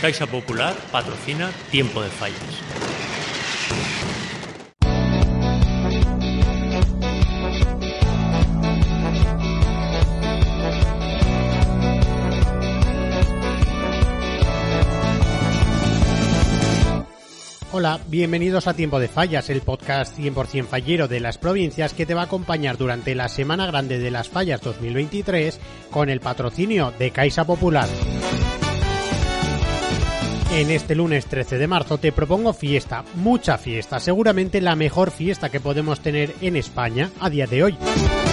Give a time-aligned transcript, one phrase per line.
[0.00, 2.38] Caixa Popular patrocina Tiempo de Fallas.
[17.72, 22.14] Hola, bienvenidos a Tiempo de Fallas, el podcast 100% fallero de las provincias que te
[22.14, 25.60] va a acompañar durante la Semana Grande de las Fallas 2023
[25.90, 27.88] con el patrocinio de Caixa Popular.
[30.52, 35.48] En este lunes 13 de marzo te propongo fiesta, mucha fiesta, seguramente la mejor fiesta
[35.48, 37.78] que podemos tener en España a día de hoy.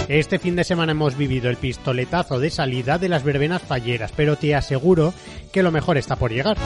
[0.07, 4.35] Este fin de semana hemos vivido el pistoletazo de salida de las verbenas falleras, pero
[4.35, 5.13] te aseguro
[5.53, 6.57] que lo mejor está por llegar.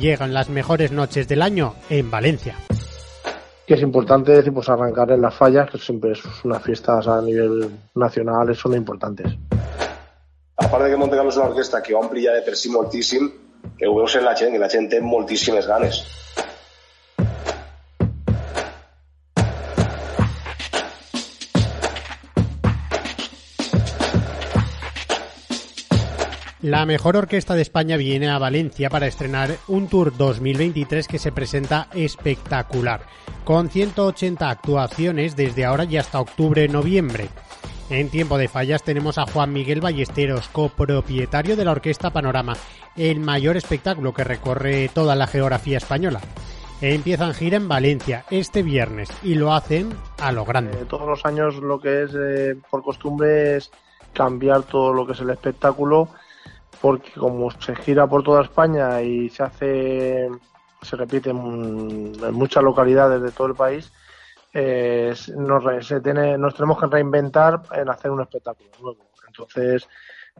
[0.00, 2.56] Llegan las mejores noches del año en Valencia.
[3.64, 7.22] Que es importante decir, pues arrancar en las fallas, que siempre es una fiesta a
[7.22, 9.28] nivel nacional, son importantes.
[10.56, 12.68] A part de que Monte Carlo és una orquestra que ompli ja de per si
[12.70, 13.24] moltíssim,
[13.78, 16.02] que ho veus en la gent, que la gent té moltíssimes ganes.
[26.62, 31.32] La mejor orquesta de España viene a Valencia para estrenar un Tour 2023 que se
[31.32, 33.00] presenta espectacular,
[33.44, 37.30] con 180 actuaciones desde ahora y hasta octubre-noviembre.
[37.92, 42.54] En tiempo de fallas tenemos a Juan Miguel Ballesteros, copropietario de la Orquesta Panorama,
[42.96, 46.22] el mayor espectáculo que recorre toda la geografía española.
[46.80, 50.72] Empiezan gira en Valencia este viernes y lo hacen a lo grande.
[50.72, 53.70] Eh, todos los años lo que es eh, por costumbre es
[54.14, 56.08] cambiar todo lo que es el espectáculo
[56.80, 60.30] porque como se gira por toda España y se hace,
[60.80, 63.92] se repite en, en muchas localidades de todo el país,
[64.52, 65.64] eh, nos,
[66.54, 68.98] tenemos que reinventar en hacer un espectáculo nuevo.
[69.26, 69.88] Entonces,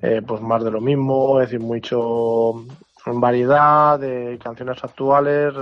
[0.01, 2.65] eh, pues más de lo mismo, es decir, mucho
[3.07, 5.55] variedad de canciones actuales,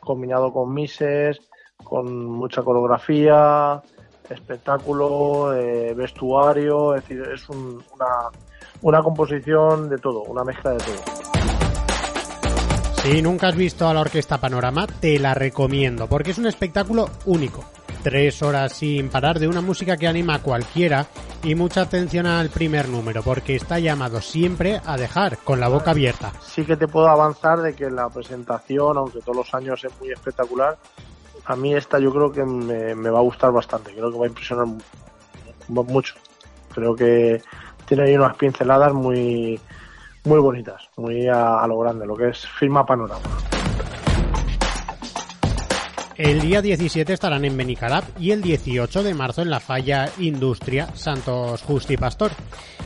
[0.00, 1.40] combinado con mises,
[1.82, 3.80] con mucha coreografía,
[4.28, 8.06] espectáculo, eh, vestuario, es decir, es un- una,
[8.82, 11.24] una composición de todo, una mezcla de todo.
[13.02, 17.10] Si nunca has visto a la Orquesta Panorama, te la recomiendo, porque es un espectáculo
[17.26, 17.64] único.
[18.04, 21.06] Tres horas sin parar de una música que anima a cualquiera
[21.42, 25.90] y mucha atención al primer número, porque está llamado siempre a dejar con la boca
[25.92, 26.30] abierta.
[26.42, 30.10] sí que te puedo avanzar de que la presentación, aunque todos los años es muy
[30.12, 30.76] espectacular,
[31.46, 34.24] a mí esta yo creo que me, me va a gustar bastante, creo que va
[34.26, 34.80] a impresionar mu-
[35.68, 36.14] mu- mucho.
[36.74, 37.42] Creo que
[37.86, 39.58] tiene ahí unas pinceladas muy
[40.24, 43.20] muy bonitas, muy a, a lo grande, lo que es firma panorama.
[46.16, 50.86] El día 17 estarán en Benicarap y el 18 de marzo en la falla Industria
[50.94, 52.30] Santos Justi Pastor.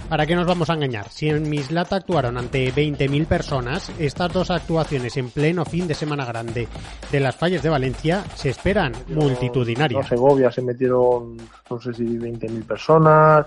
[0.08, 1.10] ¿Para qué nos vamos a engañar?
[1.10, 6.24] Si en Mislata actuaron ante 20.000 personas, estas dos actuaciones en pleno fin de semana
[6.24, 6.68] grande
[7.12, 10.04] de las fallas de Valencia se esperan multitudinarias.
[10.04, 11.36] En Segovia se metieron,
[11.68, 13.46] no sé si 20.000 personas.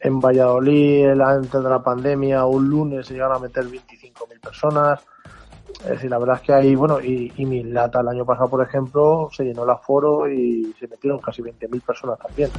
[0.00, 5.00] En Valladolid, antes de la pandemia, un lunes se llegaron a meter 25.000 personas.
[5.80, 8.62] Es decir, la verdad es que hay, bueno, y, y Mislata el año pasado, por
[8.62, 12.50] ejemplo, se llenó el aforo y se metieron casi 20.000 personas también.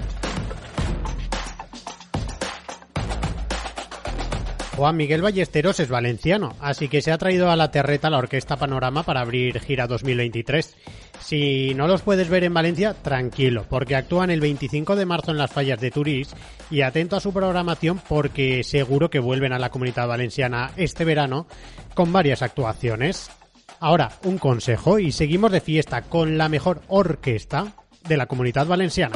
[4.78, 8.58] Juan Miguel Ballesteros es valenciano, así que se ha traído a la terreta la Orquesta
[8.58, 10.76] Panorama para abrir gira 2023.
[11.20, 15.38] Si no los puedes ver en Valencia, tranquilo, porque actúan el 25 de marzo en
[15.38, 16.34] las fallas de Turís
[16.72, 21.48] y atento a su programación porque seguro que vuelven a la comunidad valenciana este verano
[21.94, 23.30] con varias actuaciones.
[23.80, 27.74] Ahora, un consejo y seguimos de fiesta con la mejor orquesta
[28.08, 29.16] de la comunidad valenciana.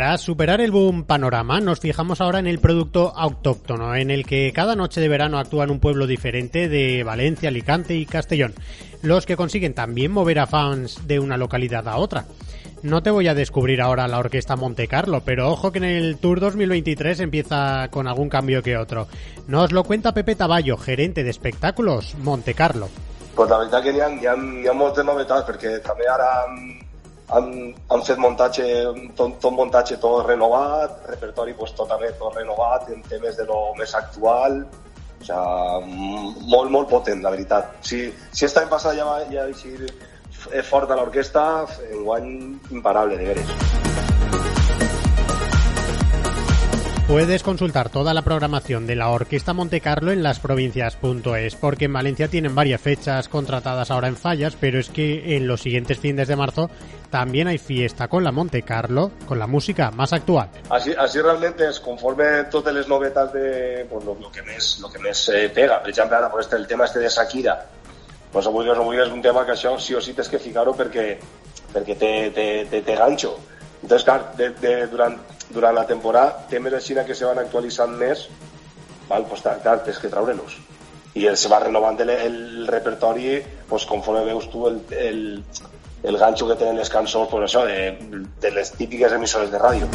[0.00, 4.50] Tras superar el boom panorama, nos fijamos ahora en el producto autóctono, en el que
[4.54, 8.54] cada noche de verano actúa en un pueblo diferente de Valencia, Alicante y Castellón,
[9.02, 12.24] los que consiguen también mover a fans de una localidad a otra.
[12.82, 16.16] No te voy a descubrir ahora la orquesta Monte Carlo, pero ojo que en el
[16.16, 19.06] Tour 2023 empieza con algún cambio que otro.
[19.48, 22.88] Nos lo cuenta Pepe Taballo, gerente de espectáculos Monte Carlo.
[23.36, 24.66] Pues la veritat que hi ha, hi ha, hi
[27.30, 28.66] han, han, fet muntatge,
[29.18, 33.94] tot, tot muntatge tot renovat, repertori pues, tot tot renovat, en temes de lo més
[33.94, 34.62] actual,
[35.20, 35.26] o
[35.84, 37.76] mm, molt, molt potent, la veritat.
[37.86, 39.84] Si, si esta any passada ja va ja va
[40.52, 42.32] eh, fort a l'orquestra, enguany
[42.70, 44.09] imparable, de veres.
[47.10, 52.28] Puedes consultar toda la programación de la Orquesta Monte Carlo en lasprovincias.es, porque en Valencia
[52.28, 56.36] tienen varias fechas contratadas ahora en fallas, pero es que en los siguientes fines de
[56.36, 56.70] marzo
[57.10, 60.50] también hay fiesta con la Monte Carlo, con la música más actual.
[60.68, 64.88] Así, así realmente es conforme totes les novetats de pues, lo, lo que més, lo
[64.88, 65.82] que més eh, pega.
[65.90, 67.58] Exemple, ara pues, este, el tema este de Shakira,
[68.30, 71.18] pues, avui o avui un tema que això sí o sí tens que ficar-ho perquè,
[71.74, 72.98] perquè té, té, té.
[73.82, 74.86] Entonces, clar, de, de,
[75.52, 78.28] durant la temporada, temes així que se van actualitzant més,
[79.08, 80.58] val, pues, clar, tens que treure-los.
[81.14, 85.42] I el, se va renovant el, el repertori pues, conforme veus tu el, el,
[86.04, 89.90] el ganxo que tenen les cançons pues, això, de, de les típiques emissores de ràdio.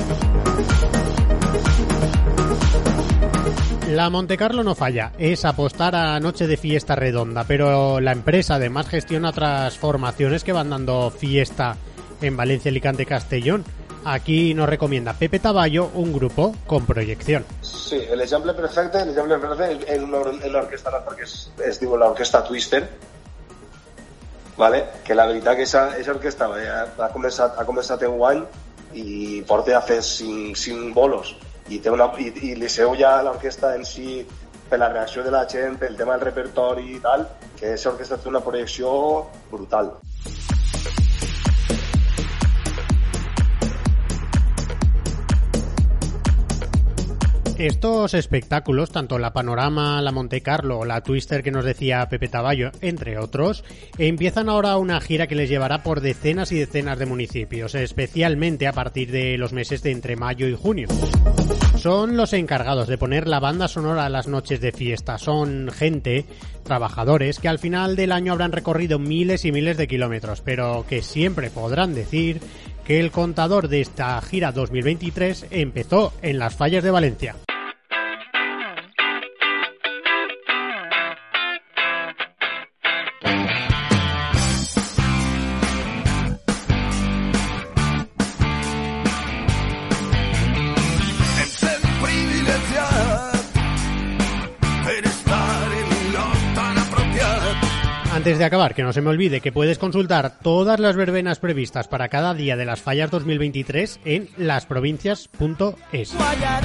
[3.95, 8.55] La Monte Carlo no falla, es apostar a noche de fiesta redonda, pero la empresa
[8.55, 11.77] además gestiona otras formaciones que van dando fiesta
[12.19, 13.63] en Valencia, Alicante, Castellón.
[14.07, 17.43] Aquí nos recomienda Pepe Taballo un grupo con proyección.
[17.61, 21.79] Sí, el exemple perfecte, el exemple perfecte és una- en l'orquestra nostra que es, es
[21.79, 22.87] diu l'orquestra Twister,
[24.57, 24.85] vale?
[25.03, 26.69] que la veritat que aquesta orquestra eh,
[27.01, 28.43] ha, començat, ha començat en guany
[28.93, 31.35] i porta a cinc, cinc bolos
[31.69, 34.21] i, té una, i, i li seu ja l'orquestra en si
[34.69, 38.17] per la reacció de la gent, pel tema del repertori i tal, que aquesta orquestra
[38.17, 39.91] té una projecció brutal.
[47.57, 52.71] Estos espectáculos, tanto la Panorama, la Monte Carlo la Twister que nos decía Pepe Taballo,
[52.81, 53.63] entre otros,
[53.97, 58.73] empiezan ahora una gira que les llevará por decenas y decenas de municipios, especialmente a
[58.73, 60.89] partir de los meses de entre mayo y junio.
[61.77, 65.17] Son los encargados de poner la banda sonora a las noches de fiesta.
[65.17, 66.25] Son gente,
[66.63, 71.01] trabajadores, que al final del año habrán recorrido miles y miles de kilómetros, pero que
[71.01, 72.41] siempre podrán decir
[72.85, 77.35] que el contador de esta gira 2023 empezó en las fallas de Valencia.
[98.25, 101.87] Antes de acabar, que no se me olvide que puedes consultar todas las verbenas previstas
[101.87, 106.15] para cada día de las fallas 2023 en lasprovincias.es.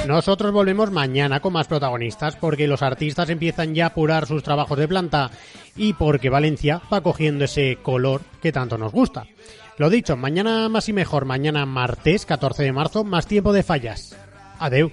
[0.07, 4.79] Nosotros volvemos mañana con más protagonistas porque los artistas empiezan ya a apurar sus trabajos
[4.79, 5.33] de planta
[5.77, 9.27] y porque Valencia va cogiendo ese color que tanto nos gusta.
[9.77, 14.17] Lo dicho, mañana más y mejor, mañana martes 14 de marzo, más tiempo de fallas.
[14.59, 14.93] Adeu.